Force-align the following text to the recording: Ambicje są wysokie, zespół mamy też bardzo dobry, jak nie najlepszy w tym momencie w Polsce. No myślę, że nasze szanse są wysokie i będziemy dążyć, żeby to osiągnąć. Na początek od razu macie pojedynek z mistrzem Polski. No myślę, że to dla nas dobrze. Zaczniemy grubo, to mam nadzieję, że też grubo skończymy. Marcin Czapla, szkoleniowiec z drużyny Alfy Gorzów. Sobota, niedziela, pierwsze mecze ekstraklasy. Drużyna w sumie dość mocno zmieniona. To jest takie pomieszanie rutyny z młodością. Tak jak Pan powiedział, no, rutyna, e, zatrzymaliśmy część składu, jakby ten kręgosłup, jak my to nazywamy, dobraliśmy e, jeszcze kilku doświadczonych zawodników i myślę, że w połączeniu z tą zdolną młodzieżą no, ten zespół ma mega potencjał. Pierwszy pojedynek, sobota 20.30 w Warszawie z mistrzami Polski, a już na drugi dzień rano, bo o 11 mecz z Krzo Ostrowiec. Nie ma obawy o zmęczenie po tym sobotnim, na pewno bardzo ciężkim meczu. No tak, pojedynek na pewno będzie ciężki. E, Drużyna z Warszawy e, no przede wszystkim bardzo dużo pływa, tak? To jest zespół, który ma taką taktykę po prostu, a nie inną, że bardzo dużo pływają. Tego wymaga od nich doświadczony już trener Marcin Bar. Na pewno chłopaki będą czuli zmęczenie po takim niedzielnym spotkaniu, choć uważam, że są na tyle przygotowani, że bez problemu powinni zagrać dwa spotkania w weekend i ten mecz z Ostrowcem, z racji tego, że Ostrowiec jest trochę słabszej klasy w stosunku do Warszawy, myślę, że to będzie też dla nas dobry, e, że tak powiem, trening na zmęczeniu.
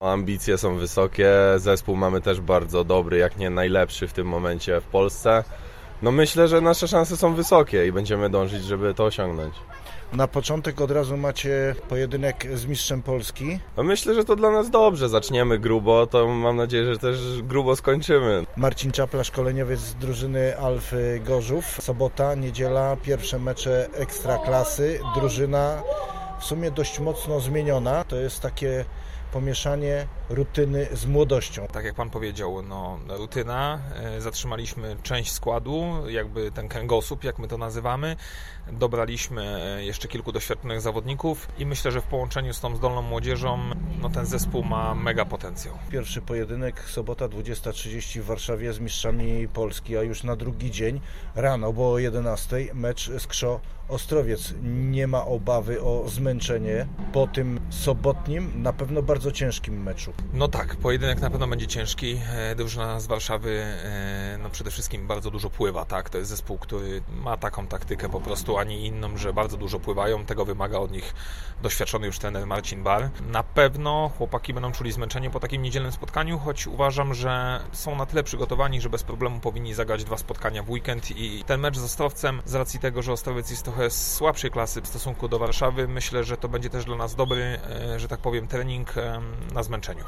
Ambicje 0.00 0.58
są 0.58 0.76
wysokie, 0.76 1.30
zespół 1.56 1.96
mamy 1.96 2.20
też 2.20 2.40
bardzo 2.40 2.84
dobry, 2.84 3.18
jak 3.18 3.36
nie 3.36 3.50
najlepszy 3.50 4.08
w 4.08 4.12
tym 4.12 4.26
momencie 4.26 4.80
w 4.80 4.84
Polsce. 4.84 5.44
No 6.02 6.12
myślę, 6.12 6.48
że 6.48 6.60
nasze 6.60 6.88
szanse 6.88 7.16
są 7.16 7.34
wysokie 7.34 7.86
i 7.86 7.92
będziemy 7.92 8.30
dążyć, 8.30 8.64
żeby 8.64 8.94
to 8.94 9.04
osiągnąć. 9.04 9.54
Na 10.12 10.28
początek 10.28 10.80
od 10.80 10.90
razu 10.90 11.16
macie 11.16 11.74
pojedynek 11.88 12.46
z 12.54 12.66
mistrzem 12.66 13.02
Polski. 13.02 13.58
No 13.76 13.82
myślę, 13.82 14.14
że 14.14 14.24
to 14.24 14.36
dla 14.36 14.50
nas 14.50 14.70
dobrze. 14.70 15.08
Zaczniemy 15.08 15.58
grubo, 15.58 16.06
to 16.06 16.28
mam 16.28 16.56
nadzieję, 16.56 16.84
że 16.84 16.98
też 16.98 17.42
grubo 17.42 17.76
skończymy. 17.76 18.46
Marcin 18.56 18.92
Czapla, 18.92 19.24
szkoleniowiec 19.24 19.80
z 19.80 19.94
drużyny 19.94 20.58
Alfy 20.58 21.20
Gorzów. 21.26 21.64
Sobota, 21.64 22.34
niedziela, 22.34 22.96
pierwsze 22.96 23.38
mecze 23.38 23.88
ekstraklasy. 23.92 25.00
Drużyna 25.14 25.82
w 26.38 26.44
sumie 26.44 26.70
dość 26.70 27.00
mocno 27.00 27.40
zmieniona. 27.40 28.04
To 28.04 28.16
jest 28.16 28.40
takie 28.40 28.84
pomieszanie 29.32 30.06
rutyny 30.30 30.86
z 30.92 31.06
młodością. 31.06 31.66
Tak 31.72 31.84
jak 31.84 31.94
Pan 31.94 32.10
powiedział, 32.10 32.62
no, 32.62 32.98
rutyna, 33.08 33.80
e, 33.94 34.20
zatrzymaliśmy 34.20 34.96
część 35.02 35.32
składu, 35.32 35.84
jakby 36.08 36.50
ten 36.50 36.68
kręgosłup, 36.68 37.24
jak 37.24 37.38
my 37.38 37.48
to 37.48 37.58
nazywamy, 37.58 38.16
dobraliśmy 38.72 39.64
e, 39.64 39.84
jeszcze 39.84 40.08
kilku 40.08 40.32
doświadczonych 40.32 40.80
zawodników 40.80 41.48
i 41.58 41.66
myślę, 41.66 41.92
że 41.92 42.00
w 42.00 42.04
połączeniu 42.04 42.54
z 42.54 42.60
tą 42.60 42.76
zdolną 42.76 43.02
młodzieżą 43.02 43.58
no, 44.00 44.10
ten 44.10 44.26
zespół 44.26 44.64
ma 44.64 44.94
mega 44.94 45.24
potencjał. 45.24 45.78
Pierwszy 45.90 46.22
pojedynek, 46.22 46.80
sobota 46.80 47.28
20.30 47.28 48.20
w 48.20 48.24
Warszawie 48.24 48.72
z 48.72 48.80
mistrzami 48.80 49.48
Polski, 49.48 49.96
a 49.96 50.02
już 50.02 50.22
na 50.22 50.36
drugi 50.36 50.70
dzień 50.70 51.00
rano, 51.34 51.72
bo 51.72 51.92
o 51.92 51.98
11 51.98 52.56
mecz 52.74 53.10
z 53.18 53.26
Krzo 53.26 53.60
Ostrowiec. 53.88 54.54
Nie 54.62 55.06
ma 55.06 55.26
obawy 55.26 55.82
o 55.82 56.08
zmęczenie 56.08 56.27
po 57.12 57.26
tym 57.26 57.60
sobotnim, 57.70 58.62
na 58.62 58.72
pewno 58.72 59.02
bardzo 59.02 59.32
ciężkim 59.32 59.82
meczu. 59.82 60.12
No 60.32 60.48
tak, 60.48 60.76
pojedynek 60.76 61.20
na 61.20 61.30
pewno 61.30 61.48
będzie 61.48 61.66
ciężki. 61.66 62.20
E, 62.32 62.54
Drużyna 62.54 63.00
z 63.00 63.06
Warszawy 63.06 63.62
e, 63.62 64.38
no 64.42 64.50
przede 64.50 64.70
wszystkim 64.70 65.06
bardzo 65.06 65.30
dużo 65.30 65.50
pływa, 65.50 65.84
tak? 65.84 66.10
To 66.10 66.18
jest 66.18 66.30
zespół, 66.30 66.58
który 66.58 67.02
ma 67.22 67.36
taką 67.36 67.66
taktykę 67.66 68.08
po 68.08 68.20
prostu, 68.20 68.58
a 68.58 68.64
nie 68.64 68.86
inną, 68.86 69.16
że 69.16 69.32
bardzo 69.32 69.56
dużo 69.56 69.80
pływają. 69.80 70.24
Tego 70.24 70.44
wymaga 70.44 70.78
od 70.78 70.92
nich 70.92 71.14
doświadczony 71.62 72.06
już 72.06 72.18
trener 72.18 72.46
Marcin 72.46 72.82
Bar. 72.82 73.10
Na 73.30 73.42
pewno 73.42 74.10
chłopaki 74.18 74.54
będą 74.54 74.72
czuli 74.72 74.92
zmęczenie 74.92 75.30
po 75.30 75.40
takim 75.40 75.62
niedzielnym 75.62 75.92
spotkaniu, 75.92 76.38
choć 76.38 76.66
uważam, 76.66 77.14
że 77.14 77.60
są 77.72 77.96
na 77.96 78.06
tyle 78.06 78.22
przygotowani, 78.22 78.80
że 78.80 78.90
bez 78.90 79.02
problemu 79.02 79.40
powinni 79.40 79.74
zagrać 79.74 80.04
dwa 80.04 80.16
spotkania 80.16 80.62
w 80.62 80.70
weekend 80.70 81.10
i 81.10 81.44
ten 81.46 81.60
mecz 81.60 81.78
z 81.78 81.84
Ostrowcem, 81.84 82.42
z 82.44 82.54
racji 82.54 82.80
tego, 82.80 83.02
że 83.02 83.12
Ostrowiec 83.12 83.50
jest 83.50 83.62
trochę 83.62 83.90
słabszej 83.90 84.50
klasy 84.50 84.82
w 84.82 84.86
stosunku 84.86 85.28
do 85.28 85.38
Warszawy, 85.38 85.88
myślę, 85.88 86.17
że 86.24 86.36
to 86.36 86.48
będzie 86.48 86.70
też 86.70 86.84
dla 86.84 86.96
nas 86.96 87.14
dobry, 87.14 87.58
e, 87.94 88.00
że 88.00 88.08
tak 88.08 88.20
powiem, 88.20 88.48
trening 88.48 88.94
na 89.54 89.62
zmęczeniu. 89.62 90.04